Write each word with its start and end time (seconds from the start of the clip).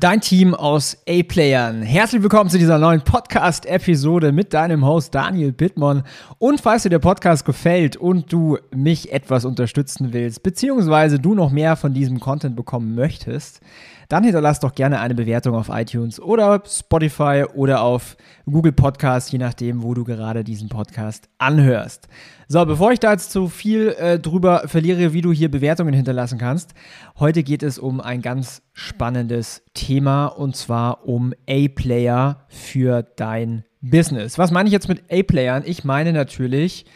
Dein 0.00 0.20
Team 0.20 0.54
aus 0.54 0.96
A-Playern. 1.08 1.82
Herzlich 1.82 2.22
willkommen 2.22 2.48
zu 2.48 2.56
dieser 2.56 2.78
neuen 2.78 3.00
Podcast-Episode 3.00 4.30
mit 4.30 4.54
deinem 4.54 4.86
Host 4.86 5.12
Daniel 5.12 5.50
Bittmann. 5.50 6.04
Und 6.38 6.60
falls 6.60 6.84
dir 6.84 6.90
der 6.90 7.00
Podcast 7.00 7.44
gefällt 7.44 7.96
und 7.96 8.32
du 8.32 8.58
mich 8.72 9.10
etwas 9.10 9.44
unterstützen 9.44 10.12
willst, 10.12 10.44
beziehungsweise 10.44 11.18
du 11.18 11.34
noch 11.34 11.50
mehr 11.50 11.74
von 11.74 11.94
diesem 11.94 12.20
Content 12.20 12.54
bekommen 12.54 12.94
möchtest, 12.94 13.60
dann 14.08 14.24
hinterlass 14.24 14.58
doch 14.60 14.74
gerne 14.74 15.00
eine 15.00 15.14
Bewertung 15.14 15.54
auf 15.54 15.68
iTunes 15.70 16.18
oder 16.18 16.62
Spotify 16.66 17.44
oder 17.54 17.82
auf 17.82 18.16
Google 18.46 18.72
Podcast, 18.72 19.30
je 19.32 19.38
nachdem, 19.38 19.82
wo 19.82 19.92
du 19.92 20.04
gerade 20.04 20.44
diesen 20.44 20.70
Podcast 20.70 21.28
anhörst. 21.36 22.08
So, 22.48 22.64
bevor 22.64 22.92
ich 22.92 23.00
da 23.00 23.12
jetzt 23.12 23.32
zu 23.32 23.48
viel 23.48 23.88
äh, 23.98 24.18
drüber 24.18 24.62
verliere, 24.66 25.12
wie 25.12 25.20
du 25.20 25.30
hier 25.30 25.50
Bewertungen 25.50 25.92
hinterlassen 25.92 26.38
kannst, 26.38 26.72
heute 27.18 27.42
geht 27.42 27.62
es 27.62 27.78
um 27.78 28.00
ein 28.00 28.22
ganz 28.22 28.62
spannendes 28.72 29.62
Thema 29.74 30.26
und 30.26 30.56
zwar 30.56 31.06
um 31.06 31.34
A-Player 31.46 32.46
für 32.48 33.02
dein 33.02 33.64
Business. 33.82 34.38
Was 34.38 34.50
meine 34.50 34.68
ich 34.68 34.72
jetzt 34.72 34.88
mit 34.88 35.02
A-Playern? 35.12 35.64
Ich 35.66 35.84
meine 35.84 36.14
natürlich 36.14 36.86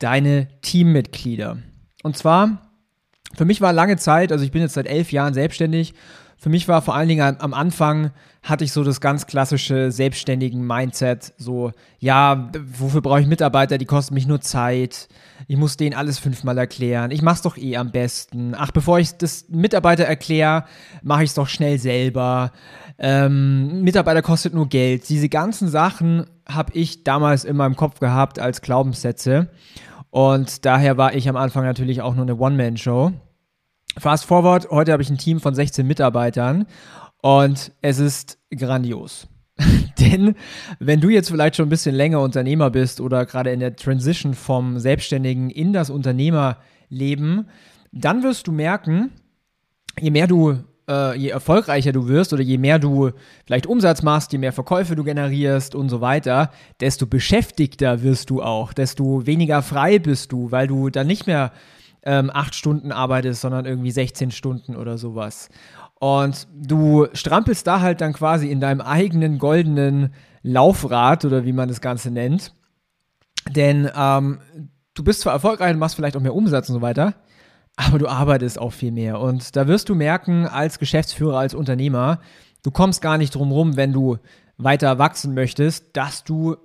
deine 0.00 0.48
Teammitglieder. 0.62 1.58
Und 2.02 2.16
zwar, 2.16 2.72
für 3.36 3.44
mich 3.44 3.60
war 3.60 3.72
lange 3.72 3.96
Zeit, 3.96 4.32
also 4.32 4.44
ich 4.44 4.50
bin 4.50 4.62
jetzt 4.62 4.74
seit 4.74 4.88
elf 4.88 5.12
Jahren 5.12 5.34
selbstständig 5.34 5.94
für 6.42 6.48
mich 6.48 6.66
war 6.66 6.82
vor 6.82 6.96
allen 6.96 7.08
Dingen 7.08 7.36
am 7.38 7.54
Anfang 7.54 8.10
hatte 8.42 8.64
ich 8.64 8.72
so 8.72 8.82
das 8.82 9.00
ganz 9.00 9.28
klassische 9.28 9.92
selbstständigen 9.92 10.66
Mindset, 10.66 11.32
so, 11.36 11.70
ja, 12.00 12.50
wofür 12.76 13.00
brauche 13.00 13.20
ich 13.20 13.28
Mitarbeiter, 13.28 13.78
die 13.78 13.86
kosten 13.86 14.14
mich 14.14 14.26
nur 14.26 14.40
Zeit, 14.40 15.06
ich 15.46 15.56
muss 15.56 15.76
denen 15.76 15.94
alles 15.94 16.18
fünfmal 16.18 16.58
erklären, 16.58 17.12
ich 17.12 17.22
mache 17.22 17.36
es 17.36 17.42
doch 17.42 17.56
eh 17.56 17.76
am 17.76 17.92
besten, 17.92 18.56
ach, 18.56 18.72
bevor 18.72 18.98
ich 18.98 19.16
das 19.16 19.44
Mitarbeiter 19.50 20.02
erkläre, 20.02 20.64
mache 21.04 21.22
ich 21.22 21.30
es 21.30 21.34
doch 21.34 21.46
schnell 21.46 21.78
selber, 21.78 22.50
ähm, 22.98 23.82
Mitarbeiter 23.82 24.22
kostet 24.22 24.52
nur 24.52 24.68
Geld, 24.68 25.08
diese 25.08 25.28
ganzen 25.28 25.68
Sachen 25.68 26.26
habe 26.48 26.72
ich 26.74 27.04
damals 27.04 27.44
in 27.44 27.54
meinem 27.54 27.76
Kopf 27.76 28.00
gehabt 28.00 28.40
als 28.40 28.62
Glaubenssätze. 28.62 29.48
Und 30.10 30.66
daher 30.66 30.98
war 30.98 31.14
ich 31.14 31.28
am 31.28 31.36
Anfang 31.36 31.64
natürlich 31.64 32.02
auch 32.02 32.14
nur 32.14 32.24
eine 32.24 32.36
One-Man-Show 32.36 33.12
Fast 33.98 34.24
forward, 34.24 34.70
heute 34.70 34.92
habe 34.92 35.02
ich 35.02 35.10
ein 35.10 35.18
Team 35.18 35.38
von 35.38 35.54
16 35.54 35.86
Mitarbeitern 35.86 36.66
und 37.20 37.72
es 37.82 37.98
ist 37.98 38.38
grandios. 38.50 39.28
Denn 40.00 40.34
wenn 40.78 41.00
du 41.00 41.10
jetzt 41.10 41.28
vielleicht 41.28 41.56
schon 41.56 41.66
ein 41.66 41.70
bisschen 41.70 41.94
länger 41.94 42.20
Unternehmer 42.20 42.70
bist 42.70 43.02
oder 43.02 43.26
gerade 43.26 43.52
in 43.52 43.60
der 43.60 43.76
Transition 43.76 44.32
vom 44.32 44.78
Selbstständigen 44.78 45.50
in 45.50 45.74
das 45.74 45.90
Unternehmerleben, 45.90 47.50
dann 47.92 48.22
wirst 48.22 48.46
du 48.46 48.52
merken, 48.52 49.10
je 50.00 50.10
mehr 50.10 50.26
du, 50.26 50.56
äh, 50.88 51.14
je 51.18 51.28
erfolgreicher 51.28 51.92
du 51.92 52.08
wirst 52.08 52.32
oder 52.32 52.42
je 52.42 52.56
mehr 52.56 52.78
du 52.78 53.10
vielleicht 53.44 53.66
Umsatz 53.66 54.02
machst, 54.02 54.32
je 54.32 54.38
mehr 54.38 54.54
Verkäufe 54.54 54.96
du 54.96 55.04
generierst 55.04 55.74
und 55.74 55.90
so 55.90 56.00
weiter, 56.00 56.50
desto 56.80 57.06
beschäftigter 57.06 58.02
wirst 58.02 58.30
du 58.30 58.42
auch, 58.42 58.72
desto 58.72 59.26
weniger 59.26 59.60
frei 59.60 59.98
bist 59.98 60.32
du, 60.32 60.50
weil 60.50 60.66
du 60.66 60.88
dann 60.88 61.06
nicht 61.06 61.26
mehr 61.26 61.52
ähm, 62.04 62.30
acht 62.32 62.54
Stunden 62.54 62.92
arbeitest, 62.92 63.40
sondern 63.40 63.64
irgendwie 63.64 63.90
16 63.90 64.30
Stunden 64.30 64.76
oder 64.76 64.98
sowas. 64.98 65.48
Und 66.00 66.48
du 66.52 67.06
strampelst 67.12 67.66
da 67.66 67.80
halt 67.80 68.00
dann 68.00 68.12
quasi 68.12 68.50
in 68.50 68.60
deinem 68.60 68.80
eigenen 68.80 69.38
goldenen 69.38 70.14
Laufrad 70.42 71.24
oder 71.24 71.44
wie 71.44 71.52
man 71.52 71.68
das 71.68 71.80
Ganze 71.80 72.10
nennt. 72.10 72.54
Denn 73.50 73.88
ähm, 73.96 74.40
du 74.94 75.04
bist 75.04 75.20
zwar 75.20 75.32
erfolgreich 75.32 75.72
und 75.72 75.78
machst 75.78 75.96
vielleicht 75.96 76.16
auch 76.16 76.20
mehr 76.20 76.34
Umsatz 76.34 76.68
und 76.68 76.74
so 76.74 76.82
weiter, 76.82 77.14
aber 77.76 77.98
du 77.98 78.08
arbeitest 78.08 78.58
auch 78.58 78.72
viel 78.72 78.92
mehr. 78.92 79.20
Und 79.20 79.56
da 79.56 79.68
wirst 79.68 79.88
du 79.88 79.94
merken, 79.94 80.46
als 80.46 80.78
Geschäftsführer, 80.78 81.38
als 81.38 81.54
Unternehmer, 81.54 82.20
du 82.62 82.70
kommst 82.70 83.00
gar 83.00 83.18
nicht 83.18 83.34
drum 83.34 83.52
rum, 83.52 83.76
wenn 83.76 83.92
du 83.92 84.18
weiter 84.56 84.98
wachsen 84.98 85.34
möchtest, 85.34 85.96
dass 85.96 86.24
du 86.24 86.56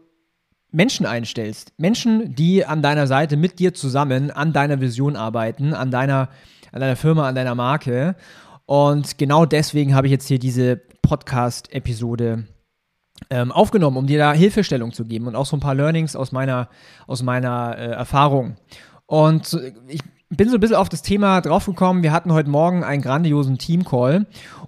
Menschen 0.71 1.05
einstellst. 1.05 1.73
Menschen, 1.77 2.35
die 2.35 2.65
an 2.65 2.81
deiner 2.81 3.07
Seite 3.07 3.37
mit 3.37 3.59
dir 3.59 3.73
zusammen 3.73 4.31
an 4.31 4.53
deiner 4.53 4.81
Vision 4.81 5.15
arbeiten, 5.15 5.73
an 5.73 5.91
deiner, 5.91 6.29
an 6.71 6.81
deiner 6.81 6.95
Firma, 6.95 7.27
an 7.27 7.35
deiner 7.35 7.55
Marke. 7.55 8.15
Und 8.65 9.17
genau 9.17 9.45
deswegen 9.45 9.95
habe 9.95 10.07
ich 10.07 10.11
jetzt 10.11 10.27
hier 10.27 10.39
diese 10.39 10.77
Podcast-Episode 11.01 12.45
ähm, 13.29 13.51
aufgenommen, 13.51 13.97
um 13.97 14.07
dir 14.07 14.19
da 14.19 14.33
Hilfestellung 14.33 14.91
zu 14.91 15.05
geben 15.05 15.27
und 15.27 15.35
auch 15.35 15.45
so 15.45 15.55
ein 15.55 15.61
paar 15.61 15.75
Learnings 15.75 16.15
aus 16.15 16.31
meiner, 16.31 16.69
aus 17.07 17.23
meiner 17.23 17.77
äh, 17.77 17.91
Erfahrung. 17.91 18.57
Und 19.05 19.57
ich 19.87 20.01
bin 20.29 20.49
so 20.49 20.55
ein 20.55 20.59
bisschen 20.59 20.75
auf 20.75 20.89
das 20.89 21.01
Thema 21.01 21.39
draufgekommen. 21.41 22.03
Wir 22.03 22.11
hatten 22.11 22.33
heute 22.33 22.49
Morgen 22.49 22.83
einen 22.83 23.01
grandiosen 23.01 23.57
Team-Call 23.57 24.25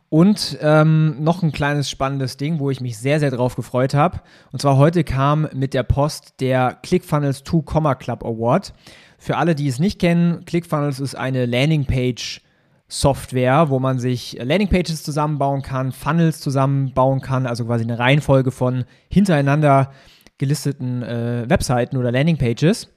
und 0.08 0.58
ähm, 0.62 1.22
noch 1.22 1.44
ein 1.44 1.52
kleines 1.52 1.90
spannendes 1.90 2.38
Ding, 2.38 2.60
wo 2.60 2.70
ich 2.70 2.80
mich 2.80 2.98
sehr, 2.98 3.20
sehr 3.20 3.32
drauf 3.32 3.56
gefreut 3.56 3.94
habe. 3.94 4.22
Und 4.52 4.62
zwar 4.62 4.78
heute 4.78 5.04
kam 5.04 5.50
mit 5.54 5.74
der 5.74 5.84
Post 5.84 6.40
der 6.40 6.78
ClickFunnels 6.82 7.44
2 7.44 7.62
Comma 7.64 7.96
Club 7.96 8.24
Award. 8.24 8.74
Für 9.18 9.36
alle, 9.36 9.54
die 9.54 9.68
es 9.68 9.80
nicht 9.80 10.00
kennen, 10.00 10.46
ClickFunnels 10.46 11.02
ist 11.02 11.16
eine 11.16 11.46
Landingpage 11.46 12.42
Software, 12.88 13.70
wo 13.70 13.80
man 13.80 14.00
sich 14.00 14.38
Landingpages 14.42 15.04
zusammenbauen 15.04 15.62
kann, 15.62 15.92
Funnels 15.92 16.40
zusammenbauen 16.40 17.22
kann, 17.22 17.46
also 17.46 17.66
quasi 17.66 17.84
eine 17.84 18.00
Reihenfolge 18.00 18.52
von 18.52 18.86
hintereinander 19.10 19.92
gelisteten 20.38 21.04
äh, 21.04 21.48
Webseiten 21.48 21.98
oder 21.98 22.12
Landingpages. 22.12 22.88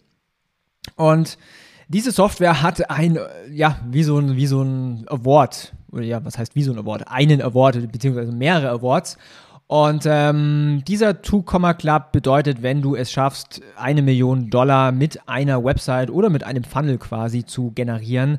Und 0.96 1.36
diese 1.92 2.10
Software 2.10 2.62
hat 2.62 2.90
ein, 2.90 3.18
ja, 3.50 3.78
wie 3.88 4.02
so 4.02 4.18
ein, 4.18 4.36
wie 4.36 4.46
so 4.46 4.62
ein 4.62 5.04
Award, 5.08 5.72
oder 5.92 6.04
ja, 6.04 6.24
was 6.24 6.38
heißt 6.38 6.54
wie 6.54 6.62
so 6.62 6.72
ein 6.72 6.78
Award? 6.78 7.08
Einen 7.08 7.42
Award, 7.42 7.92
beziehungsweise 7.92 8.32
mehrere 8.32 8.70
Awards. 8.70 9.18
Und 9.66 10.04
ähm, 10.06 10.82
dieser 10.86 11.22
Two-Comma 11.22 11.74
Club 11.74 12.12
bedeutet, 12.12 12.62
wenn 12.62 12.82
du 12.82 12.94
es 12.94 13.10
schaffst, 13.10 13.62
eine 13.76 14.02
Million 14.02 14.50
Dollar 14.50 14.92
mit 14.92 15.28
einer 15.28 15.64
Website 15.64 16.10
oder 16.10 16.28
mit 16.28 16.44
einem 16.44 16.64
Funnel 16.64 16.98
quasi 16.98 17.44
zu 17.44 17.72
generieren, 17.72 18.38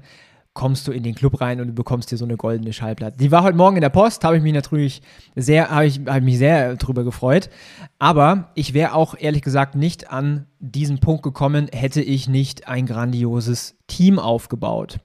kommst 0.53 0.87
du 0.87 0.91
in 0.91 1.03
den 1.03 1.15
Club 1.15 1.41
rein 1.41 1.59
und 1.59 1.67
du 1.67 1.73
bekommst 1.73 2.11
dir 2.11 2.17
so 2.17 2.25
eine 2.25 2.37
goldene 2.37 2.73
Schallplatte. 2.73 3.17
Die 3.17 3.31
war 3.31 3.43
heute 3.43 3.57
Morgen 3.57 3.77
in 3.77 3.81
der 3.81 3.89
Post, 3.89 4.23
habe 4.23 4.37
ich 4.37 4.43
mich 4.43 4.53
natürlich 4.53 5.01
sehr, 5.35 5.69
habe 5.71 5.85
ich, 5.85 6.01
hab 6.05 6.21
mich 6.21 6.37
sehr 6.37 6.75
drüber 6.75 7.03
gefreut. 7.03 7.49
Aber 7.97 8.51
ich 8.53 8.73
wäre 8.73 8.93
auch 8.93 9.15
ehrlich 9.17 9.41
gesagt 9.41 9.75
nicht 9.75 10.11
an 10.11 10.45
diesen 10.59 10.99
Punkt 10.99 11.23
gekommen, 11.23 11.67
hätte 11.71 12.01
ich 12.01 12.29
nicht 12.29 12.67
ein 12.67 12.85
grandioses 12.85 13.75
Team 13.87 14.19
aufgebaut. 14.19 14.99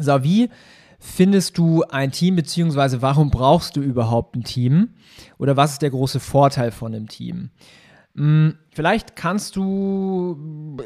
So, 0.00 0.22
wie 0.22 0.48
findest 0.98 1.58
du 1.58 1.84
ein 1.84 2.10
Team, 2.10 2.36
beziehungsweise 2.36 3.02
warum 3.02 3.30
brauchst 3.30 3.76
du 3.76 3.82
überhaupt 3.82 4.34
ein 4.34 4.44
Team? 4.44 4.94
Oder 5.38 5.56
was 5.56 5.72
ist 5.72 5.82
der 5.82 5.90
große 5.90 6.20
Vorteil 6.20 6.70
von 6.70 6.94
einem 6.94 7.08
Team? 7.08 7.50
Hm, 8.16 8.54
vielleicht 8.70 9.14
kannst 9.14 9.56
du 9.56 10.36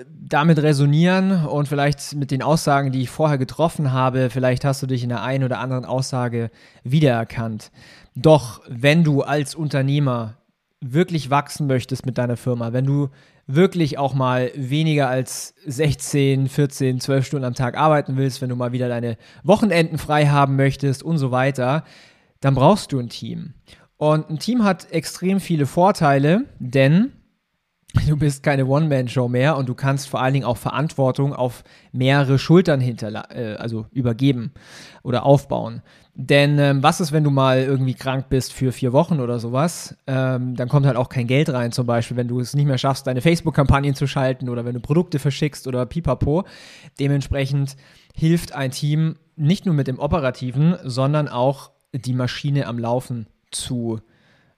damit 0.07 0.59
resonieren 0.63 1.47
und 1.47 1.69
vielleicht 1.69 2.15
mit 2.15 2.31
den 2.31 2.43
Aussagen, 2.43 2.93
die 2.93 3.03
ich 3.03 3.11
vorher 3.11 3.39
getroffen 3.39 3.93
habe, 3.93 4.31
vielleicht 4.31 4.65
hast 4.65 4.83
du 4.83 4.87
dich 4.87 5.03
in 5.03 5.09
der 5.09 5.23
einen 5.23 5.45
oder 5.45 5.59
anderen 5.59 5.85
Aussage 5.85 6.51
wiedererkannt. 6.85 7.71
Doch 8.15 8.61
wenn 8.69 9.05
du 9.05 9.23
als 9.23 9.55
Unternehmer 9.55 10.37
wirklich 10.81 11.31
wachsen 11.31 11.67
möchtest 11.67 12.07
mit 12.07 12.19
deiner 12.19 12.37
Firma, 12.37 12.73
wenn 12.73 12.85
du 12.85 13.09
wirklich 13.47 13.99
auch 13.99 14.15
mal 14.15 14.51
weniger 14.55 15.09
als 15.09 15.55
16, 15.67 16.49
14, 16.49 17.01
12 17.01 17.27
Stunden 17.27 17.45
am 17.45 17.55
Tag 17.55 17.77
arbeiten 17.77 18.17
willst, 18.17 18.41
wenn 18.41 18.49
du 18.49 18.57
mal 18.57 18.73
wieder 18.73 18.89
deine 18.89 19.17
Wochenenden 19.43 19.99
frei 19.99 20.27
haben 20.27 20.57
möchtest 20.57 21.03
und 21.03 21.19
so 21.19 21.31
weiter, 21.31 21.85
dann 22.41 22.55
brauchst 22.55 22.93
du 22.93 22.99
ein 22.99 23.09
Team. 23.09 23.55
Und 23.97 24.31
ein 24.31 24.39
Team 24.39 24.65
hat 24.65 24.91
extrem 24.91 25.39
viele 25.39 25.67
Vorteile, 25.67 26.47
denn 26.59 27.13
Du 28.07 28.17
bist 28.17 28.43
keine 28.43 28.67
One-Man-Show 28.67 29.29
mehr 29.29 29.57
und 29.57 29.69
du 29.69 29.75
kannst 29.75 30.09
vor 30.09 30.23
allen 30.23 30.33
Dingen 30.33 30.47
auch 30.47 30.57
Verantwortung 30.57 31.35
auf 31.35 31.63
mehrere 31.93 32.39
Schultern 32.39 32.81
hinterla 32.81 33.29
äh, 33.31 33.57
also 33.57 33.87
übergeben 33.91 34.53
oder 35.03 35.27
aufbauen. 35.27 35.83
Denn 36.15 36.59
ähm, 36.59 36.83
was 36.83 37.01
ist, 37.01 37.13
wenn 37.13 37.25
du 37.25 37.31
mal 37.31 37.61
irgendwie 37.61 37.95
krank 37.95 38.27
bist 38.29 38.53
für 38.53 38.73
vier 38.73 38.93
Wochen 38.93 39.21
oder 39.21 39.39
sowas? 39.39 39.97
Ähm, 40.07 40.57
dann 40.57 40.69
kommt 40.69 40.87
halt 40.87 40.97
auch 40.97 41.09
kein 41.09 41.27
Geld 41.27 41.51
rein, 41.51 41.73
zum 41.73 41.87
Beispiel, 41.87 42.17
wenn 42.17 42.29
du 42.29 42.41
es 42.41 42.55
nicht 42.55 42.67
mehr 42.67 42.79
schaffst, 42.79 43.07
deine 43.07 43.23
Facebook-Kampagnen 43.23 43.95
zu 43.95 44.07
schalten 44.07 44.49
oder 44.49 44.65
wenn 44.65 44.75
du 44.75 44.81
Produkte 44.81 45.19
verschickst 45.19 45.67
oder 45.67 45.87
pipapo. 45.87 46.45
Dementsprechend 46.99 47.77
hilft 48.15 48.53
ein 48.55 48.71
Team 48.71 49.17
nicht 49.37 49.65
nur 49.65 49.75
mit 49.75 49.87
dem 49.87 49.99
Operativen, 49.99 50.77
sondern 50.83 51.29
auch 51.29 51.71
die 51.95 52.15
Maschine 52.15 52.67
am 52.67 52.79
Laufen 52.79 53.27
zu 53.51 54.01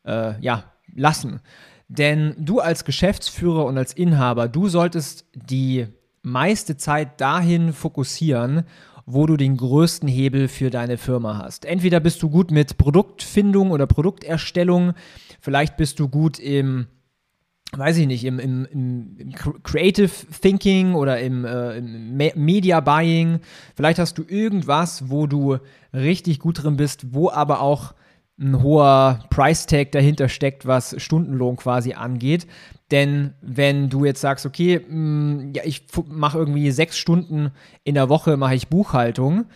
äh, 0.04 0.40
ja, 0.40 0.64
lassen. 0.94 1.40
Denn 1.88 2.34
du 2.38 2.60
als 2.60 2.84
Geschäftsführer 2.84 3.64
und 3.66 3.76
als 3.76 3.92
Inhaber, 3.92 4.48
du 4.48 4.68
solltest 4.68 5.26
die 5.34 5.86
meiste 6.22 6.76
Zeit 6.76 7.20
dahin 7.20 7.72
fokussieren, 7.72 8.64
wo 9.06 9.26
du 9.26 9.36
den 9.36 9.56
größten 9.56 10.08
Hebel 10.08 10.48
für 10.48 10.70
deine 10.70 10.96
Firma 10.96 11.38
hast. 11.38 11.66
Entweder 11.66 12.00
bist 12.00 12.22
du 12.22 12.30
gut 12.30 12.50
mit 12.50 12.78
Produktfindung 12.78 13.70
oder 13.70 13.86
Produkterstellung, 13.86 14.94
vielleicht 15.40 15.76
bist 15.76 16.00
du 16.00 16.08
gut 16.08 16.38
im 16.38 16.86
weiß 17.76 17.96
ich 17.98 18.06
nicht, 18.06 18.24
im, 18.24 18.38
im, 18.38 18.66
im, 18.70 19.34
Creative 19.64 20.10
Thinking 20.40 20.94
oder 20.94 21.18
im, 21.18 21.44
äh, 21.44 21.78
im 21.78 22.16
Media 22.36 22.78
Buying. 22.78 23.40
Vielleicht 23.74 23.98
hast 23.98 24.16
du 24.16 24.24
irgendwas, 24.26 25.10
wo 25.10 25.26
du 25.26 25.58
richtig 25.92 26.38
gut 26.38 26.62
drin 26.62 26.76
bist, 26.76 27.14
wo 27.14 27.30
aber 27.30 27.60
auch 27.60 27.94
ein 28.38 28.62
hoher 28.62 29.20
Price 29.30 29.66
Tag 29.66 29.92
dahinter 29.92 30.28
steckt, 30.28 30.66
was 30.66 31.00
Stundenlohn 31.00 31.56
quasi 31.56 31.94
angeht. 31.94 32.46
Denn 32.90 33.34
wenn 33.40 33.88
du 33.88 34.04
jetzt 34.04 34.20
sagst, 34.20 34.44
okay, 34.44 34.80
mh, 34.80 34.94
mm, 34.94 35.52
ja, 35.54 35.62
ich 35.64 35.86
mache 36.06 36.38
irgendwie 36.38 36.70
sechs 36.70 36.98
Stunden 36.98 37.50
in 37.84 37.94
der 37.94 38.08
Woche 38.08 38.36
mache 38.36 38.54
ich 38.54 38.68
Buchhaltung, 38.68 39.46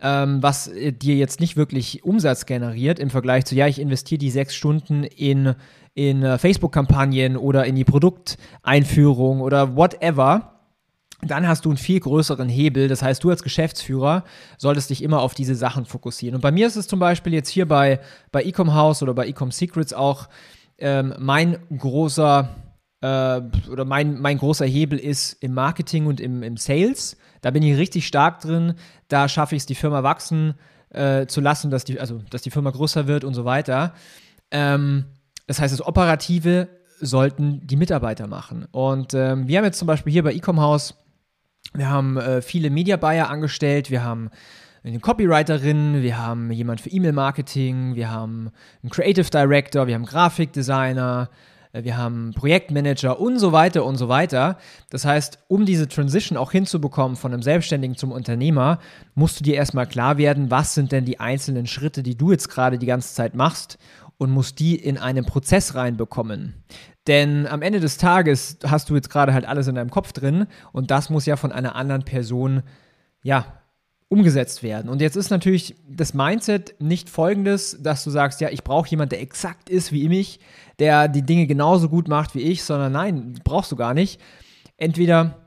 ähm, 0.00 0.42
was 0.42 0.68
äh, 0.68 0.92
dir 0.92 1.14
jetzt 1.14 1.40
nicht 1.40 1.56
wirklich 1.56 2.04
Umsatz 2.04 2.46
generiert 2.46 2.98
im 2.98 3.10
Vergleich 3.10 3.44
zu, 3.46 3.54
ja, 3.54 3.66
ich 3.68 3.80
investiere 3.80 4.18
die 4.18 4.30
sechs 4.30 4.54
Stunden 4.54 5.04
in, 5.04 5.54
in 5.94 6.24
uh, 6.24 6.36
Facebook-Kampagnen 6.36 7.36
oder 7.36 7.64
in 7.64 7.76
die 7.76 7.84
Produkteinführung 7.84 9.40
oder 9.40 9.76
whatever, 9.76 10.53
dann 11.30 11.46
hast 11.46 11.64
du 11.64 11.70
einen 11.70 11.78
viel 11.78 12.00
größeren 12.00 12.48
Hebel. 12.48 12.88
Das 12.88 13.02
heißt, 13.02 13.22
du 13.22 13.30
als 13.30 13.42
Geschäftsführer 13.42 14.24
solltest 14.58 14.90
dich 14.90 15.02
immer 15.02 15.20
auf 15.20 15.34
diese 15.34 15.54
Sachen 15.54 15.84
fokussieren. 15.84 16.34
Und 16.34 16.40
bei 16.40 16.52
mir 16.52 16.66
ist 16.66 16.76
es 16.76 16.88
zum 16.88 16.98
Beispiel 16.98 17.32
jetzt 17.32 17.48
hier 17.48 17.66
bei, 17.66 18.00
bei 18.32 18.42
Ecom 18.42 18.74
House 18.74 19.02
oder 19.02 19.14
bei 19.14 19.26
Ecom 19.26 19.50
Secrets 19.50 19.92
auch 19.92 20.28
ähm, 20.78 21.14
mein 21.18 21.58
großer 21.76 22.48
äh, 23.00 23.40
oder 23.70 23.84
mein, 23.84 24.20
mein 24.20 24.38
großer 24.38 24.66
Hebel 24.66 24.98
ist 24.98 25.34
im 25.42 25.54
Marketing 25.54 26.06
und 26.06 26.20
im, 26.20 26.42
im 26.42 26.56
Sales. 26.56 27.16
Da 27.42 27.50
bin 27.50 27.62
ich 27.62 27.76
richtig 27.76 28.06
stark 28.06 28.40
drin. 28.40 28.74
Da 29.08 29.28
schaffe 29.28 29.54
ich 29.54 29.62
es, 29.62 29.66
die 29.66 29.74
Firma 29.74 30.02
wachsen 30.02 30.54
äh, 30.90 31.26
zu 31.26 31.40
lassen, 31.40 31.70
dass 31.70 31.84
die, 31.84 32.00
also, 32.00 32.22
dass 32.30 32.42
die 32.42 32.50
Firma 32.50 32.70
größer 32.70 33.06
wird 33.06 33.24
und 33.24 33.34
so 33.34 33.44
weiter. 33.44 33.92
Ähm, 34.50 35.04
das 35.46 35.60
heißt, 35.60 35.72
das 35.72 35.86
Operative 35.86 36.68
sollten 37.00 37.66
die 37.66 37.76
Mitarbeiter 37.76 38.26
machen. 38.26 38.66
Und 38.70 39.14
ähm, 39.14 39.46
wir 39.46 39.58
haben 39.58 39.64
jetzt 39.64 39.78
zum 39.78 39.86
Beispiel 39.86 40.12
hier 40.12 40.22
bei 40.22 40.32
Ecom 40.32 40.60
House, 40.60 40.94
wir 41.74 41.90
haben 41.90 42.16
äh, 42.16 42.40
viele 42.40 42.70
Media 42.70 42.96
Buyer 42.96 43.28
angestellt, 43.28 43.90
wir 43.90 44.04
haben 44.04 44.30
eine 44.84 45.00
Copywriterin, 45.00 46.02
wir 46.02 46.18
haben 46.18 46.52
jemand 46.52 46.80
für 46.80 46.90
E-Mail-Marketing, 46.90 47.94
wir 47.94 48.10
haben 48.10 48.50
einen 48.82 48.90
Creative 48.90 49.28
Director, 49.28 49.86
wir 49.86 49.94
haben 49.94 50.04
Grafikdesigner, 50.04 51.30
äh, 51.72 51.82
wir 51.82 51.96
haben 51.96 52.32
Projektmanager 52.36 53.18
und 53.18 53.38
so 53.38 53.50
weiter 53.50 53.84
und 53.84 53.96
so 53.96 54.08
weiter. 54.08 54.56
Das 54.90 55.04
heißt, 55.04 55.38
um 55.48 55.66
diese 55.66 55.88
Transition 55.88 56.38
auch 56.38 56.52
hinzubekommen 56.52 57.16
von 57.16 57.32
einem 57.32 57.42
Selbstständigen 57.42 57.96
zum 57.96 58.12
Unternehmer, 58.12 58.78
musst 59.14 59.40
du 59.40 59.44
dir 59.44 59.54
erstmal 59.54 59.86
klar 59.86 60.16
werden, 60.16 60.50
was 60.50 60.74
sind 60.74 60.92
denn 60.92 61.04
die 61.04 61.18
einzelnen 61.18 61.66
Schritte, 61.66 62.04
die 62.04 62.16
du 62.16 62.30
jetzt 62.30 62.48
gerade 62.48 62.78
die 62.78 62.86
ganze 62.86 63.14
Zeit 63.14 63.34
machst 63.34 63.78
und 64.18 64.30
musst 64.30 64.58
die 64.58 64.76
in 64.76 64.98
einen 64.98 65.24
Prozess 65.24 65.74
reinbekommen. 65.74 66.64
Denn 67.06 67.46
am 67.46 67.62
Ende 67.62 67.80
des 67.80 67.98
Tages 67.98 68.58
hast 68.64 68.88
du 68.88 68.94
jetzt 68.94 69.10
gerade 69.10 69.34
halt 69.34 69.46
alles 69.46 69.66
in 69.66 69.74
deinem 69.74 69.90
Kopf 69.90 70.12
drin 70.12 70.46
und 70.72 70.90
das 70.90 71.10
muss 71.10 71.26
ja 71.26 71.36
von 71.36 71.52
einer 71.52 71.74
anderen 71.76 72.04
Person, 72.04 72.62
ja, 73.22 73.60
umgesetzt 74.08 74.62
werden. 74.62 74.88
Und 74.88 75.00
jetzt 75.00 75.16
ist 75.16 75.30
natürlich 75.30 75.74
das 75.88 76.14
Mindset 76.14 76.76
nicht 76.78 77.10
folgendes, 77.10 77.78
dass 77.82 78.04
du 78.04 78.10
sagst, 78.10 78.40
ja, 78.40 78.48
ich 78.50 78.62
brauche 78.62 78.88
jemanden, 78.88 79.10
der 79.10 79.20
exakt 79.20 79.68
ist 79.68 79.92
wie 79.92 80.08
mich, 80.08 80.40
der 80.78 81.08
die 81.08 81.22
Dinge 81.22 81.46
genauso 81.46 81.88
gut 81.88 82.06
macht 82.06 82.34
wie 82.34 82.42
ich, 82.42 82.62
sondern 82.62 82.92
nein, 82.92 83.40
brauchst 83.44 83.72
du 83.72 83.76
gar 83.76 83.92
nicht. 83.92 84.20
Entweder 84.76 85.43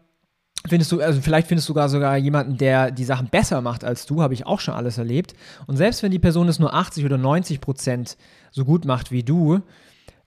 findest 0.68 0.92
du, 0.92 1.02
also 1.02 1.22
vielleicht 1.22 1.48
findest 1.48 1.68
du 1.68 1.72
sogar 1.72 1.90
sogar 1.90 2.18
jemanden, 2.18 2.58
der 2.58 2.92
die 2.92 3.04
Sachen 3.04 3.28
besser 3.28 3.62
macht 3.62 3.84
als 3.84 4.06
du, 4.06 4.22
habe 4.22 4.34
ich 4.34 4.46
auch 4.46 4.60
schon 4.60 4.74
alles 4.74 4.98
erlebt. 4.98 5.34
Und 5.66 5.78
selbst 5.78 6.04
wenn 6.04 6.12
die 6.12 6.20
Person 6.20 6.48
es 6.48 6.60
nur 6.60 6.74
80 6.74 7.06
oder 7.06 7.18
90 7.18 7.62
Prozent 7.62 8.18
so 8.52 8.66
gut 8.66 8.86
macht 8.86 9.12
wie 9.12 9.24
du, 9.24 9.62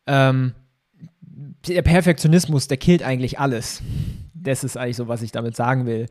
ähm, 0.06 0.54
der 1.66 1.82
Perfektionismus, 1.82 2.68
der 2.68 2.76
killt 2.76 3.02
eigentlich 3.02 3.38
alles. 3.38 3.82
Das 4.34 4.64
ist 4.64 4.76
eigentlich 4.76 4.96
so, 4.96 5.08
was 5.08 5.22
ich 5.22 5.32
damit 5.32 5.56
sagen 5.56 5.86
will. 5.86 6.06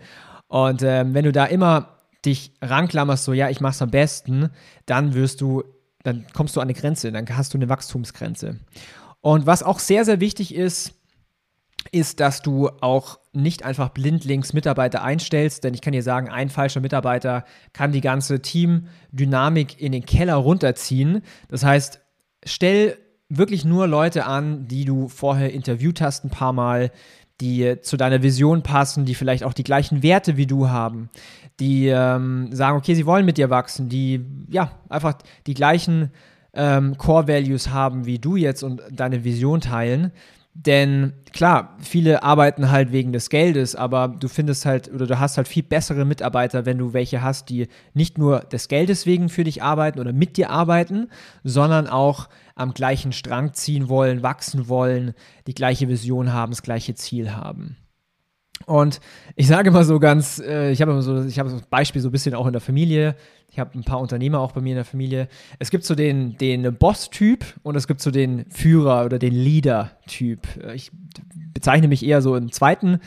Und 0.47 0.81
ähm, 0.83 1.13
wenn 1.13 1.25
du 1.25 1.31
da 1.31 1.45
immer 1.45 1.97
dich 2.25 2.51
ranklammerst, 2.61 3.23
so 3.23 3.33
ja, 3.33 3.49
ich 3.49 3.61
mach's 3.61 3.81
am 3.81 3.91
besten, 3.91 4.49
dann 4.85 5.13
wirst 5.13 5.41
du, 5.41 5.63
dann 6.03 6.25
kommst 6.33 6.55
du 6.55 6.59
an 6.59 6.65
eine 6.65 6.73
Grenze, 6.73 7.11
dann 7.11 7.25
hast 7.35 7.53
du 7.53 7.57
eine 7.57 7.69
Wachstumsgrenze. 7.69 8.57
Und 9.21 9.45
was 9.45 9.63
auch 9.63 9.79
sehr, 9.79 10.05
sehr 10.05 10.19
wichtig 10.19 10.55
ist, 10.55 10.93
ist, 11.91 12.19
dass 12.19 12.41
du 12.41 12.69
auch 12.81 13.19
nicht 13.33 13.63
einfach 13.63 13.89
blindlings 13.89 14.53
Mitarbeiter 14.53 15.03
einstellst, 15.03 15.63
denn 15.63 15.73
ich 15.73 15.81
kann 15.81 15.93
dir 15.93 16.03
sagen, 16.03 16.29
ein 16.29 16.49
falscher 16.49 16.79
Mitarbeiter 16.79 17.45
kann 17.73 17.91
die 17.91 18.01
ganze 18.01 18.41
Teamdynamik 18.41 19.79
in 19.79 19.91
den 19.91 20.05
Keller 20.05 20.35
runterziehen. 20.35 21.21
Das 21.47 21.63
heißt, 21.63 22.01
stell 22.45 22.97
wirklich 23.29 23.65
nur 23.65 23.87
Leute 23.87 24.25
an, 24.25 24.67
die 24.67 24.85
du 24.85 25.07
vorher 25.07 25.53
interviewt 25.53 26.01
hast 26.01 26.25
ein 26.25 26.31
paar 26.31 26.53
Mal, 26.53 26.91
die 27.41 27.79
zu 27.81 27.95
deiner 27.95 28.21
Vision 28.21 28.63
passen, 28.63 29.05
die 29.05 29.15
vielleicht 29.15 29.43
auch 29.43 29.53
die 29.53 29.63
gleichen 29.63 30.03
Werte 30.03 30.35
wie 30.35 30.47
du 30.47 30.69
haben, 30.69 31.09
die 31.59 31.87
ähm, 31.87 32.49
sagen, 32.51 32.77
okay, 32.77 32.95
sie 32.95 33.05
wollen 33.05 33.25
mit 33.25 33.37
dir 33.37 33.49
wachsen, 33.49 33.87
die 33.87 34.25
ja 34.49 34.71
einfach 34.89 35.13
die 35.47 35.53
gleichen 35.53 36.11
ähm, 36.53 36.97
Core 36.97 37.27
Values 37.27 37.69
haben 37.69 38.05
wie 38.05 38.19
du 38.19 38.35
jetzt 38.35 38.63
und 38.63 38.81
deine 38.91 39.23
Vision 39.23 39.61
teilen. 39.61 40.11
Denn 40.65 41.13
klar, 41.31 41.77
viele 41.79 42.21
arbeiten 42.21 42.69
halt 42.69 42.91
wegen 42.91 43.13
des 43.13 43.29
Geldes, 43.29 43.77
aber 43.77 44.09
du 44.09 44.27
findest 44.27 44.65
halt 44.65 44.93
oder 44.93 45.07
du 45.07 45.17
hast 45.17 45.37
halt 45.37 45.47
viel 45.47 45.63
bessere 45.63 46.03
Mitarbeiter, 46.03 46.65
wenn 46.65 46.77
du 46.77 46.91
welche 46.91 47.21
hast, 47.21 47.47
die 47.47 47.69
nicht 47.93 48.17
nur 48.17 48.41
des 48.41 48.67
Geldes 48.67 49.05
wegen 49.05 49.29
für 49.29 49.45
dich 49.45 49.63
arbeiten 49.63 50.01
oder 50.01 50.11
mit 50.11 50.35
dir 50.35 50.49
arbeiten, 50.49 51.07
sondern 51.45 51.87
auch 51.87 52.27
am 52.55 52.73
gleichen 52.73 53.13
Strang 53.13 53.53
ziehen 53.53 53.87
wollen, 53.87 54.21
wachsen 54.21 54.67
wollen, 54.67 55.13
die 55.47 55.53
gleiche 55.53 55.87
Vision 55.87 56.33
haben, 56.33 56.51
das 56.51 56.61
gleiche 56.61 56.93
Ziel 56.93 57.31
haben. 57.31 57.77
Und 58.65 58.99
ich 59.35 59.47
sage 59.47 59.69
immer 59.69 59.83
so 59.83 59.99
ganz, 59.99 60.39
äh, 60.39 60.71
ich 60.71 60.81
habe 60.81 60.91
immer 60.91 61.01
so, 61.01 61.23
ich 61.23 61.39
habe 61.39 61.49
das 61.49 61.61
Beispiel 61.63 62.01
so 62.01 62.09
ein 62.09 62.11
bisschen 62.11 62.35
auch 62.35 62.45
in 62.45 62.53
der 62.53 62.61
Familie. 62.61 63.15
Ich 63.51 63.57
habe 63.57 63.77
ein 63.77 63.83
paar 63.83 63.99
Unternehmer 63.99 64.39
auch 64.39 64.51
bei 64.51 64.61
mir 64.61 64.71
in 64.71 64.75
der 64.75 64.85
Familie. 64.85 65.27
Es 65.57 65.71
gibt 65.71 65.83
so 65.83 65.95
den, 65.95 66.37
den 66.37 66.75
Boss-Typ 66.75 67.45
und 67.63 67.75
es 67.75 67.87
gibt 67.87 68.01
so 68.01 68.11
den 68.11 68.45
Führer 68.49 69.05
oder 69.05 69.17
den 69.17 69.33
Leader-Typ. 69.33 70.41
Ich 70.75 70.91
bezeichne 71.53 71.87
mich 71.87 72.05
eher 72.05 72.21
so 72.21 72.35
im 72.35 72.51
zweiten, 72.51 72.99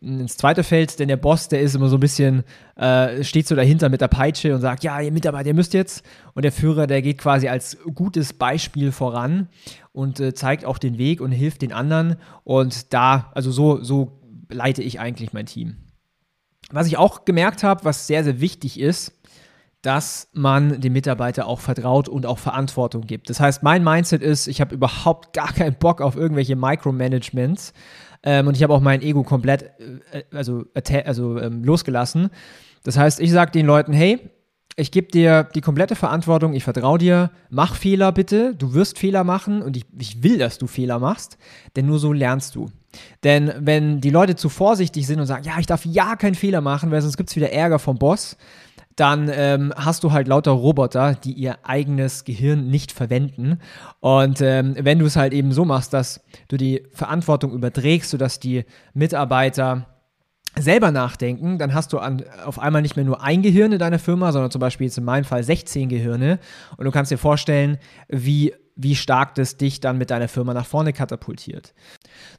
ins 0.00 0.36
zweite 0.36 0.62
Feld, 0.62 0.98
denn 0.98 1.08
der 1.08 1.16
Boss, 1.16 1.48
der 1.48 1.60
ist 1.60 1.74
immer 1.74 1.88
so 1.88 1.96
ein 1.96 2.00
bisschen, 2.00 2.44
äh, 2.76 3.24
steht 3.24 3.48
so 3.48 3.56
dahinter 3.56 3.88
mit 3.88 4.00
der 4.00 4.08
Peitsche 4.08 4.54
und 4.54 4.60
sagt, 4.60 4.84
ja, 4.84 5.00
ihr 5.00 5.12
Mitarbeiter, 5.12 5.48
ihr 5.48 5.54
müsst 5.54 5.74
jetzt. 5.74 6.04
Und 6.34 6.44
der 6.44 6.52
Führer, 6.52 6.86
der 6.86 7.02
geht 7.02 7.18
quasi 7.18 7.48
als 7.48 7.78
gutes 7.94 8.32
Beispiel 8.32 8.92
voran 8.92 9.48
und 9.92 10.20
äh, 10.20 10.34
zeigt 10.34 10.64
auch 10.64 10.78
den 10.78 10.98
Weg 10.98 11.20
und 11.20 11.32
hilft 11.32 11.62
den 11.62 11.72
anderen. 11.72 12.16
Und 12.44 12.92
da, 12.92 13.30
also 13.34 13.50
so, 13.50 13.82
so 13.82 14.17
leite 14.48 14.82
ich 14.82 15.00
eigentlich 15.00 15.32
mein 15.32 15.46
Team. 15.46 15.76
Was 16.70 16.86
ich 16.86 16.98
auch 16.98 17.24
gemerkt 17.24 17.62
habe, 17.62 17.84
was 17.84 18.06
sehr, 18.06 18.24
sehr 18.24 18.40
wichtig 18.40 18.78
ist, 18.78 19.12
dass 19.82 20.28
man 20.32 20.80
dem 20.80 20.92
Mitarbeiter 20.92 21.46
auch 21.46 21.60
vertraut 21.60 22.08
und 22.08 22.26
auch 22.26 22.38
Verantwortung 22.38 23.02
gibt. 23.02 23.30
Das 23.30 23.38
heißt, 23.38 23.62
mein 23.62 23.84
Mindset 23.84 24.22
ist, 24.22 24.48
ich 24.48 24.60
habe 24.60 24.74
überhaupt 24.74 25.32
gar 25.32 25.52
keinen 25.52 25.76
Bock 25.76 26.00
auf 26.00 26.16
irgendwelche 26.16 26.56
Micromanagements 26.56 27.72
ähm, 28.24 28.48
und 28.48 28.56
ich 28.56 28.62
habe 28.62 28.74
auch 28.74 28.80
mein 28.80 29.02
Ego 29.02 29.22
komplett 29.22 29.70
äh, 30.12 30.24
also, 30.32 30.64
also 31.04 31.38
ähm, 31.38 31.62
losgelassen. 31.62 32.30
Das 32.82 32.98
heißt, 32.98 33.20
ich 33.20 33.30
sage 33.30 33.52
den 33.52 33.66
Leuten, 33.66 33.92
hey, 33.92 34.18
ich 34.76 34.90
gebe 34.90 35.08
dir 35.08 35.44
die 35.54 35.60
komplette 35.60 35.96
Verantwortung, 35.96 36.54
ich 36.54 36.64
vertraue 36.64 36.98
dir, 36.98 37.30
mach 37.50 37.74
Fehler 37.74 38.12
bitte, 38.12 38.54
du 38.56 38.74
wirst 38.74 38.98
Fehler 38.98 39.24
machen 39.24 39.62
und 39.62 39.76
ich, 39.76 39.86
ich 39.98 40.22
will, 40.22 40.38
dass 40.38 40.58
du 40.58 40.66
Fehler 40.66 40.98
machst, 40.98 41.38
denn 41.76 41.86
nur 41.86 41.98
so 41.98 42.12
lernst 42.12 42.54
du. 42.54 42.70
Denn 43.24 43.52
wenn 43.58 44.00
die 44.00 44.10
Leute 44.10 44.36
zu 44.36 44.48
vorsichtig 44.48 45.06
sind 45.06 45.20
und 45.20 45.26
sagen, 45.26 45.44
ja, 45.44 45.58
ich 45.58 45.66
darf 45.66 45.84
ja 45.84 46.16
keinen 46.16 46.34
Fehler 46.34 46.60
machen, 46.60 46.90
weil 46.90 47.02
sonst 47.02 47.16
gibt 47.16 47.30
es 47.30 47.36
wieder 47.36 47.52
Ärger 47.52 47.78
vom 47.78 47.98
Boss, 47.98 48.36
dann 48.98 49.30
ähm, 49.32 49.72
hast 49.76 50.02
du 50.02 50.10
halt 50.10 50.26
lauter 50.26 50.50
Roboter, 50.50 51.14
die 51.14 51.32
ihr 51.32 51.58
eigenes 51.62 52.24
Gehirn 52.24 52.68
nicht 52.68 52.90
verwenden. 52.90 53.60
Und 54.00 54.40
ähm, 54.40 54.74
wenn 54.78 54.98
du 54.98 55.06
es 55.06 55.14
halt 55.14 55.32
eben 55.32 55.52
so 55.52 55.64
machst, 55.64 55.92
dass 55.92 56.20
du 56.48 56.56
die 56.56 56.82
Verantwortung 56.92 57.52
überträgst, 57.52 58.10
sodass 58.10 58.40
die 58.40 58.64
Mitarbeiter 58.94 59.86
selber 60.56 60.90
nachdenken, 60.90 61.58
dann 61.58 61.74
hast 61.74 61.92
du 61.92 61.98
an, 61.98 62.24
auf 62.44 62.58
einmal 62.58 62.82
nicht 62.82 62.96
mehr 62.96 63.04
nur 63.04 63.22
ein 63.22 63.42
Gehirn 63.42 63.70
in 63.70 63.78
deiner 63.78 64.00
Firma, 64.00 64.32
sondern 64.32 64.50
zum 64.50 64.60
Beispiel 64.60 64.88
jetzt 64.88 64.98
in 64.98 65.04
meinem 65.04 65.24
Fall 65.24 65.44
16 65.44 65.88
Gehirne. 65.88 66.40
Und 66.76 66.84
du 66.84 66.90
kannst 66.90 67.12
dir 67.12 67.18
vorstellen, 67.18 67.78
wie 68.08 68.52
wie 68.78 68.94
stark 68.94 69.34
das 69.34 69.56
dich 69.56 69.80
dann 69.80 69.98
mit 69.98 70.10
deiner 70.10 70.28
Firma 70.28 70.54
nach 70.54 70.64
vorne 70.64 70.92
katapultiert. 70.92 71.74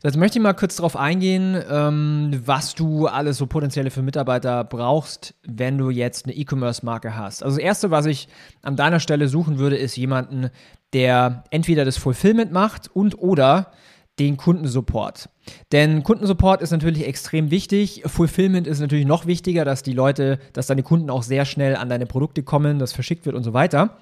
So, 0.02 0.08
jetzt 0.08 0.18
möchte 0.18 0.40
ich 0.40 0.44
mal 0.44 0.54
kurz 0.54 0.78
darauf 0.78 0.96
eingehen, 0.96 1.62
ähm, 1.70 2.42
was 2.46 2.76
du 2.76 3.08
alles 3.08 3.38
so 3.38 3.46
potenzielle 3.46 3.92
für 3.92 4.02
Mitarbeiter 4.02 4.64
brauchst, 4.64 5.36
wenn 5.46 5.78
du 5.78 5.90
jetzt 5.90 6.26
eine 6.26 6.34
E-Commerce-Marke 6.34 7.16
hast. 7.16 7.44
Also 7.44 7.58
das 7.58 7.64
Erste, 7.64 7.92
was 7.92 8.06
ich 8.06 8.30
an 8.62 8.78
deiner 8.78 9.02
Stelle 9.02 9.28
suchen 9.28 9.60
würde, 9.60 9.76
ist 9.76 9.98
jemanden, 9.98 10.50
der 10.94 11.44
entweder 11.52 11.84
das 11.84 11.98
Fulfillment 11.98 12.54
macht 12.54 12.90
und 12.94 13.20
oder 13.20 13.74
den 14.18 14.38
Kundensupport. 14.38 15.30
Denn 15.74 16.04
Kundensupport 16.04 16.62
ist 16.62 16.72
natürlich 16.72 17.06
extrem 17.06 17.52
wichtig. 17.52 18.04
Fulfillment 18.06 18.66
ist 18.66 18.80
natürlich 18.80 19.06
noch 19.06 19.26
wichtiger, 19.26 19.66
dass 19.66 19.84
die 19.84 19.94
Leute, 19.94 20.40
dass 20.54 20.68
deine 20.68 20.84
Kunden 20.84 21.10
auch 21.10 21.24
sehr 21.24 21.44
schnell 21.44 21.76
an 21.76 21.90
deine 21.90 22.06
Produkte 22.06 22.44
kommen, 22.44 22.80
das 22.80 22.94
verschickt 22.94 23.26
wird 23.26 23.36
und 23.36 23.44
so 23.44 23.54
weiter. 23.54 23.98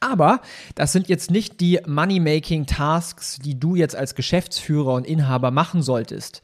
Aber 0.00 0.40
das 0.74 0.92
sind 0.92 1.08
jetzt 1.08 1.30
nicht 1.30 1.60
die 1.60 1.80
Money-Making-Tasks, 1.86 3.38
die 3.38 3.58
du 3.58 3.74
jetzt 3.74 3.96
als 3.96 4.14
Geschäftsführer 4.14 4.94
und 4.94 5.06
Inhaber 5.06 5.50
machen 5.50 5.82
solltest. 5.82 6.42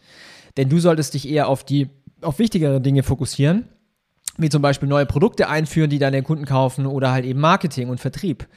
Denn 0.56 0.68
du 0.68 0.78
solltest 0.78 1.14
dich 1.14 1.28
eher 1.28 1.48
auf 1.48 1.64
die 1.64 1.90
auf 2.22 2.38
wichtigere 2.38 2.80
Dinge 2.80 3.02
fokussieren, 3.02 3.68
wie 4.38 4.48
zum 4.48 4.62
Beispiel 4.62 4.88
neue 4.88 5.06
Produkte 5.06 5.48
einführen, 5.48 5.90
die 5.90 5.98
deine 5.98 6.22
Kunden 6.22 6.44
kaufen 6.44 6.86
oder 6.86 7.10
halt 7.10 7.24
eben 7.24 7.40
Marketing 7.40 7.88
und 7.88 8.00
Vertrieb. 8.00 8.48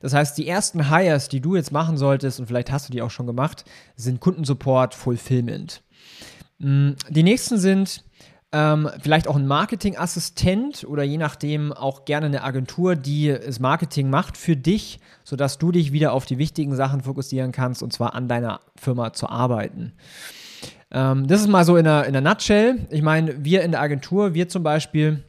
Das 0.00 0.12
heißt, 0.12 0.36
die 0.36 0.46
ersten 0.46 0.90
Hires, 0.90 1.28
die 1.28 1.40
du 1.40 1.56
jetzt 1.56 1.72
machen 1.72 1.96
solltest, 1.96 2.38
und 2.38 2.46
vielleicht 2.46 2.70
hast 2.70 2.88
du 2.88 2.92
die 2.92 3.02
auch 3.02 3.10
schon 3.10 3.26
gemacht, 3.26 3.64
sind 3.96 4.20
Kundensupport, 4.20 4.94
Fulfillment. 4.94 5.82
Mm, 6.58 6.92
die 7.08 7.22
nächsten 7.22 7.58
sind 7.58 8.04
ähm, 8.56 8.88
vielleicht 9.02 9.28
auch 9.28 9.36
ein 9.36 9.46
Marketingassistent 9.46 10.84
oder 10.84 11.02
je 11.02 11.18
nachdem 11.18 11.74
auch 11.74 12.06
gerne 12.06 12.26
eine 12.26 12.42
Agentur, 12.42 12.96
die 12.96 13.28
das 13.28 13.60
Marketing 13.60 14.08
macht 14.08 14.38
für 14.38 14.56
dich, 14.56 14.98
sodass 15.24 15.58
du 15.58 15.72
dich 15.72 15.92
wieder 15.92 16.14
auf 16.14 16.24
die 16.24 16.38
wichtigen 16.38 16.74
Sachen 16.74 17.02
fokussieren 17.02 17.52
kannst 17.52 17.82
und 17.82 17.92
zwar 17.92 18.14
an 18.14 18.28
deiner 18.28 18.60
Firma 18.74 19.12
zu 19.12 19.28
arbeiten. 19.28 19.92
Ähm, 20.90 21.26
das 21.26 21.42
ist 21.42 21.48
mal 21.48 21.66
so 21.66 21.76
in 21.76 21.84
der, 21.84 22.06
in 22.06 22.14
der 22.14 22.22
Nutshell. 22.22 22.86
Ich 22.88 23.02
meine, 23.02 23.44
wir 23.44 23.62
in 23.62 23.72
der 23.72 23.82
Agentur, 23.82 24.32
wir 24.32 24.48
zum 24.48 24.62
Beispiel, 24.62 25.22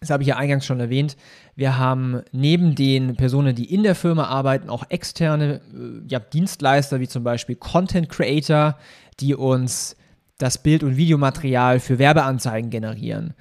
das 0.00 0.10
habe 0.10 0.22
ich 0.22 0.28
ja 0.28 0.36
eingangs 0.36 0.66
schon 0.66 0.80
erwähnt, 0.80 1.16
wir 1.56 1.78
haben 1.78 2.20
neben 2.30 2.74
den 2.74 3.16
Personen, 3.16 3.54
die 3.54 3.72
in 3.72 3.84
der 3.84 3.94
Firma 3.94 4.24
arbeiten, 4.24 4.68
auch 4.68 4.84
externe 4.90 5.62
äh, 5.72 6.08
ja, 6.08 6.18
Dienstleister, 6.18 7.00
wie 7.00 7.08
zum 7.08 7.24
Beispiel 7.24 7.56
Content 7.56 8.10
Creator, 8.10 8.76
die 9.18 9.34
uns 9.34 9.96
das 10.42 10.62
Bild- 10.62 10.82
und 10.82 10.96
Videomaterial 10.96 11.80
für 11.80 11.98
Werbeanzeigen 11.98 12.70
generieren. 12.70 13.34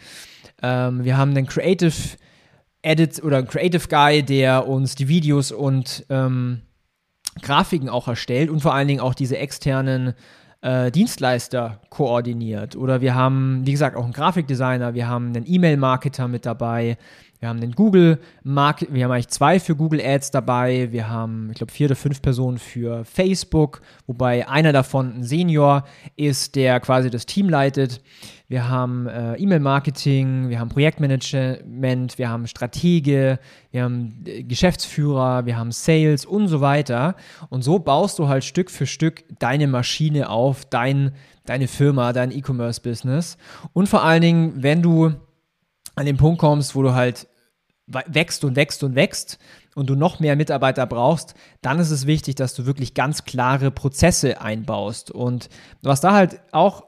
Ähm, 0.62 1.03
wir 1.03 1.18
haben 1.18 1.32
einen 1.32 1.48
Creative 1.48 1.94
Edit 2.82 3.24
oder 3.24 3.38
einen 3.38 3.48
Creative 3.48 3.88
Guy, 3.88 4.24
der 4.24 4.68
uns 4.68 4.96
die 4.96 5.08
Videos 5.08 5.51
und 5.51 6.06
ähm, 6.10 6.62
Grafiken 7.41 7.89
auch 7.89 8.08
erstellt 8.08 8.50
und 8.50 8.62
vor 8.62 8.74
allen 8.74 8.88
Dingen 8.88 9.00
auch 9.00 9.13
diese 9.13 9.38
externen 9.38 10.13
äh, 10.62 10.91
Dienstleister 10.91 11.82
koordiniert. 11.89 12.75
Oder 12.75 13.01
wir 13.01 13.15
haben, 13.15 13.65
wie 13.65 13.72
gesagt, 13.72 13.96
auch 13.96 14.03
einen 14.03 14.13
Grafikdesigner, 14.13 14.94
wir 14.94 15.08
haben 15.08 15.27
einen 15.27 15.46
E-Mail-Marketer 15.48 16.27
mit 16.27 16.46
dabei, 16.46 16.98
wir 17.39 17.48
haben 17.48 17.62
den 17.62 17.72
Google 17.72 18.19
Market, 18.43 18.93
wir 18.93 19.05
haben 19.05 19.12
eigentlich 19.12 19.29
zwei 19.29 19.62
für 19.62 19.74
Google 19.74 20.01
Ads 20.01 20.31
dabei. 20.31 20.91
Wir 20.91 21.08
haben, 21.08 21.50
ich 21.51 21.58
glaube, 21.58 21.72
vier 21.72 21.88
oder 21.88 21.96
fünf 21.96 22.22
Personen 22.22 22.58
für 22.58 23.05
Facebook, 23.05 23.81
wobei 24.08 24.48
einer 24.50 24.74
davon 24.74 25.19
ein 25.19 25.24
Senior 25.24 25.86
ist, 26.17 26.55
der 26.55 26.81
quasi 26.81 27.10
das 27.10 27.25
Team 27.25 27.48
leitet. 27.48 28.01
Wir 28.50 28.67
haben 28.67 29.08
äh, 29.08 29.36
E-Mail-Marketing, 29.36 30.50
wir 30.50 30.60
haben 30.60 30.67
Projektmanagement, 30.67 32.17
wir 32.17 32.29
haben 32.29 32.46
Stratege, 32.46 33.39
wir 33.72 33.84
haben 33.84 34.22
äh, 34.25 34.43
Geschäftsführer, 34.43 35.46
wir 35.46 35.55
haben 35.55 35.72
Sales 35.72 36.25
und 36.25 36.50
so 36.50 36.60
weiter. 36.60 37.15
Und 37.50 37.63
so 37.63 37.79
baust 37.79 38.19
du 38.19 38.27
halt 38.27 38.43
Stück 38.43 38.69
für 38.69 38.86
Stück 38.86 39.24
deine 39.39 39.67
Maschine 39.67 40.29
auf, 40.29 40.65
dein, 40.65 41.13
deine 41.46 41.69
Firma, 41.69 42.12
dein 42.12 42.31
E-Commerce-Business. 42.31 43.38
Und 43.72 43.88
vor 43.88 44.03
allen 44.03 44.24
Dingen, 44.24 44.53
wenn 44.58 44.81
du 44.81 45.13
an 45.96 46.05
den 46.05 46.17
Punkt 46.17 46.39
kommst, 46.39 46.75
wo 46.75 46.81
du 46.81 46.93
halt 46.93 47.27
wächst 47.89 48.43
und 48.43 48.55
wächst 48.55 48.84
und 48.84 48.96
wächst 48.96 49.39
und 49.75 49.89
du 49.89 49.96
noch 49.96 50.19
mehr 50.19 50.36
Mitarbeiter 50.36 50.86
brauchst, 50.86 51.34
dann 51.62 51.79
ist 51.79 51.91
es 51.91 52.05
wichtig, 52.05 52.36
dass 52.36 52.53
du 52.53 52.65
wirklich 52.65 52.93
ganz 52.93 53.25
klare 53.25 53.72
Prozesse 53.72 54.41
einbaust. 54.41 55.12
Und 55.12 55.50
was 55.81 56.01
da 56.01 56.13
halt 56.13 56.39
auch 56.51 56.86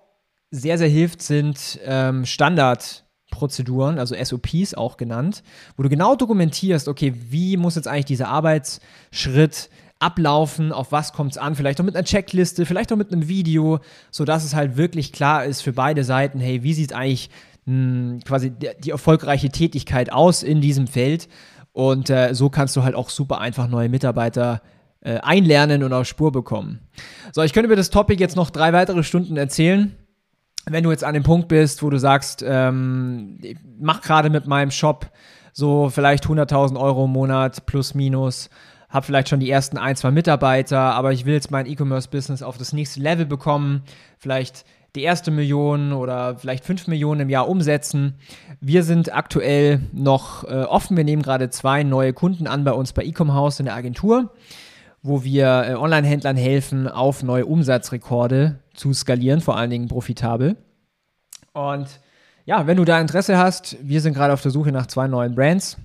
sehr, 0.51 0.77
sehr 0.77 0.89
hilft, 0.89 1.21
sind 1.21 1.79
ähm, 1.85 2.25
Standardprozeduren, 2.25 3.97
also 3.97 4.15
SOPs 4.21 4.73
auch 4.73 4.97
genannt, 4.97 5.43
wo 5.77 5.83
du 5.83 5.89
genau 5.89 6.15
dokumentierst, 6.15 6.87
okay, 6.87 7.13
wie 7.29 7.57
muss 7.57 7.75
jetzt 7.75 7.87
eigentlich 7.87 8.05
dieser 8.05 8.27
Arbeitsschritt 8.27 9.69
ablaufen, 10.01 10.71
auf 10.71 10.91
was 10.91 11.13
kommt 11.13 11.31
es 11.31 11.37
an, 11.37 11.55
vielleicht 11.55 11.79
auch 11.79 11.85
mit 11.85 11.95
einer 11.95 12.03
Checkliste, 12.03 12.65
vielleicht 12.65 12.91
auch 12.91 12.97
mit 12.97 13.13
einem 13.13 13.27
Video, 13.27 13.79
sodass 14.09 14.43
es 14.43 14.55
halt 14.55 14.75
wirklich 14.75 15.13
klar 15.13 15.45
ist 15.45 15.61
für 15.61 15.73
beide 15.73 16.03
Seiten, 16.03 16.39
hey, 16.39 16.63
wie 16.63 16.73
sieht 16.73 16.91
eigentlich 16.91 17.29
mh, 17.65 18.19
quasi 18.25 18.51
die, 18.51 18.69
die, 18.83 18.91
erfolgreiche 18.91 19.49
Tätigkeit 19.49 20.11
aus 20.11 20.43
in 20.43 20.61
diesem 20.61 20.87
Feld. 20.87 21.27
Und 21.73 22.09
äh, 22.09 22.33
so 22.33 22.49
kannst 22.49 22.75
du 22.75 22.83
halt 22.83 22.95
auch 22.95 23.09
super 23.09 23.39
einfach 23.39 23.67
neue 23.67 23.89
Mitarbeiter 23.89 24.61
äh, 25.01 25.19
einlernen 25.19 25.83
und 25.83 25.93
auf 25.93 26.05
Spur 26.05 26.31
bekommen. 26.31 26.79
So, 27.31 27.41
ich 27.41 27.53
könnte 27.53 27.67
über 27.67 27.75
das 27.75 27.89
Topic 27.89 28.21
jetzt 28.21 28.35
noch 28.35 28.49
drei 28.49 28.73
weitere 28.73 29.03
Stunden 29.03 29.37
erzählen. 29.37 29.95
Wenn 30.69 30.83
du 30.83 30.91
jetzt 30.91 31.03
an 31.03 31.13
dem 31.13 31.23
Punkt 31.23 31.47
bist, 31.47 31.81
wo 31.81 31.89
du 31.89 31.97
sagst, 31.97 32.43
ähm, 32.47 33.39
ich 33.41 33.57
mach 33.79 34.01
gerade 34.01 34.29
mit 34.29 34.45
meinem 34.45 34.71
Shop 34.71 35.09
so 35.53 35.89
vielleicht 35.89 36.25
100.000 36.25 36.79
Euro 36.79 37.05
im 37.05 37.11
Monat 37.11 37.65
plus 37.65 37.95
minus, 37.95 38.49
habe 38.89 39.05
vielleicht 39.05 39.29
schon 39.29 39.39
die 39.39 39.49
ersten 39.49 39.77
ein, 39.77 39.95
zwei 39.95 40.11
Mitarbeiter, 40.11 40.79
aber 40.79 41.13
ich 41.13 41.25
will 41.25 41.33
jetzt 41.33 41.49
mein 41.49 41.65
E-Commerce-Business 41.65 42.43
auf 42.43 42.57
das 42.57 42.73
nächste 42.73 42.99
Level 42.99 43.25
bekommen, 43.25 43.83
vielleicht 44.17 44.65
die 44.95 45.03
erste 45.03 45.31
Million 45.31 45.93
oder 45.93 46.37
vielleicht 46.37 46.65
fünf 46.65 46.87
Millionen 46.87 47.21
im 47.21 47.29
Jahr 47.29 47.47
umsetzen. 47.47 48.15
Wir 48.59 48.83
sind 48.83 49.13
aktuell 49.13 49.79
noch 49.93 50.43
äh, 50.43 50.63
offen. 50.63 50.97
Wir 50.97 51.03
nehmen 51.03 51.21
gerade 51.21 51.49
zwei 51.49 51.83
neue 51.83 52.13
Kunden 52.13 52.47
an 52.47 52.63
bei 52.63 52.73
uns 52.73 52.93
bei 52.93 53.03
Ecom 53.03 53.33
House 53.33 53.59
in 53.59 53.65
der 53.65 53.75
Agentur, 53.75 54.33
wo 55.01 55.23
wir 55.23 55.65
äh, 55.67 55.75
Online-Händlern 55.75 56.35
helfen, 56.35 56.87
auf 56.87 57.23
neue 57.23 57.45
Umsatzrekorde 57.45 58.59
zu 58.73 58.93
skalieren, 58.93 59.41
vor 59.41 59.57
allen 59.57 59.69
Dingen 59.69 59.87
profitabel. 59.87 60.57
Und 61.53 61.87
ja, 62.45 62.65
wenn 62.67 62.77
du 62.77 62.85
da 62.85 62.99
Interesse 62.99 63.37
hast, 63.37 63.77
wir 63.81 64.01
sind 64.01 64.13
gerade 64.13 64.33
auf 64.33 64.41
der 64.41 64.51
Suche 64.51 64.73
nach 64.73 64.87
zwei 64.87 65.07
neuen 65.07 65.35
Brands. 65.35 65.77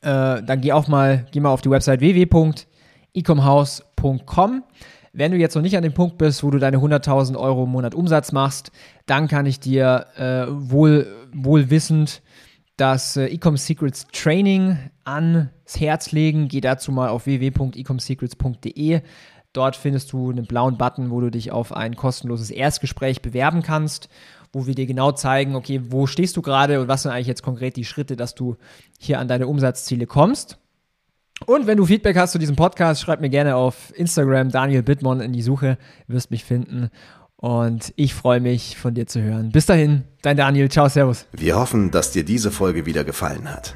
Äh, 0.00 0.42
dann 0.42 0.62
geh 0.62 0.72
auch 0.72 0.88
mal, 0.88 1.26
geh 1.30 1.40
mal 1.40 1.50
auf 1.50 1.60
die 1.60 1.70
Website 1.70 2.00
www.ecomhouse.com. 2.00 4.62
Wenn 5.16 5.30
du 5.30 5.38
jetzt 5.38 5.54
noch 5.54 5.62
nicht 5.62 5.76
an 5.76 5.84
dem 5.84 5.94
Punkt 5.94 6.18
bist, 6.18 6.42
wo 6.42 6.50
du 6.50 6.58
deine 6.58 6.78
100.000 6.78 7.38
Euro 7.38 7.64
im 7.64 7.70
Monat 7.70 7.94
Umsatz 7.94 8.32
machst, 8.32 8.72
dann 9.06 9.28
kann 9.28 9.46
ich 9.46 9.60
dir 9.60 10.06
äh, 10.16 10.46
wohl, 10.50 11.06
wohl 11.32 11.70
wissend 11.70 12.20
das 12.76 13.16
äh, 13.16 13.26
Ecom 13.26 13.56
Secrets 13.56 14.08
Training 14.12 14.76
ans 15.04 15.48
Herz 15.78 16.10
legen. 16.10 16.48
Geh 16.48 16.60
dazu 16.60 16.90
mal 16.90 17.10
auf 17.10 17.26
www.ecomsecrets.de. 17.26 19.02
Dort 19.52 19.76
findest 19.76 20.12
du 20.12 20.30
einen 20.30 20.46
blauen 20.46 20.78
Button, 20.78 21.10
wo 21.10 21.20
du 21.20 21.30
dich 21.30 21.52
auf 21.52 21.72
ein 21.72 21.94
kostenloses 21.94 22.50
Erstgespräch 22.50 23.22
bewerben 23.22 23.62
kannst, 23.62 24.08
wo 24.52 24.66
wir 24.66 24.74
dir 24.74 24.86
genau 24.86 25.12
zeigen, 25.12 25.54
okay, 25.54 25.80
wo 25.90 26.08
stehst 26.08 26.36
du 26.36 26.42
gerade 26.42 26.80
und 26.80 26.88
was 26.88 27.04
sind 27.04 27.12
eigentlich 27.12 27.28
jetzt 27.28 27.44
konkret 27.44 27.76
die 27.76 27.84
Schritte, 27.84 28.16
dass 28.16 28.34
du 28.34 28.56
hier 28.98 29.20
an 29.20 29.28
deine 29.28 29.46
Umsatzziele 29.46 30.06
kommst. 30.08 30.58
Und 31.46 31.66
wenn 31.66 31.76
du 31.76 31.84
Feedback 31.84 32.16
hast 32.16 32.32
zu 32.32 32.38
diesem 32.38 32.56
Podcast, 32.56 33.02
schreib 33.02 33.20
mir 33.20 33.28
gerne 33.28 33.56
auf 33.56 33.92
Instagram 33.96 34.50
Daniel 34.50 34.82
Bittmann 34.82 35.20
in 35.20 35.32
die 35.32 35.42
Suche, 35.42 35.78
wirst 36.06 36.30
mich 36.30 36.44
finden. 36.44 36.90
Und 37.36 37.92
ich 37.96 38.14
freue 38.14 38.40
mich, 38.40 38.78
von 38.78 38.94
dir 38.94 39.06
zu 39.06 39.20
hören. 39.20 39.50
Bis 39.50 39.66
dahin, 39.66 40.04
dein 40.22 40.36
Daniel. 40.36 40.70
Ciao, 40.70 40.88
Servus. 40.88 41.26
Wir 41.32 41.56
hoffen, 41.56 41.90
dass 41.90 42.12
dir 42.12 42.24
diese 42.24 42.50
Folge 42.50 42.86
wieder 42.86 43.04
gefallen 43.04 43.50
hat. 43.52 43.74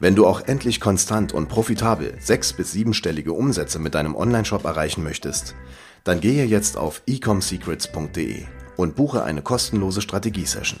Wenn 0.00 0.16
du 0.16 0.26
auch 0.26 0.40
endlich 0.40 0.80
konstant 0.80 1.32
und 1.32 1.48
profitabel 1.48 2.14
sechs- 2.18 2.52
bis 2.52 2.72
siebenstellige 2.72 3.32
Umsätze 3.32 3.78
mit 3.78 3.94
deinem 3.94 4.16
Onlineshop 4.16 4.64
erreichen 4.64 5.04
möchtest, 5.04 5.54
dann 6.02 6.20
gehe 6.20 6.44
jetzt 6.44 6.76
auf 6.76 7.02
ecomsecrets.de 7.06 8.42
und 8.76 8.96
buche 8.96 9.22
eine 9.22 9.42
kostenlose 9.42 10.00
Strategiesession. 10.02 10.80